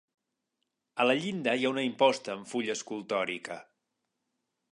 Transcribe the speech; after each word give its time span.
A 1.03 1.05
la 1.09 1.15
llinda 1.25 1.53
hi 1.59 1.67
ha 1.69 1.73
una 1.73 1.83
imposta 1.89 2.33
amb 2.35 2.49
fulla 2.53 2.77
escultòrica. 2.79 3.59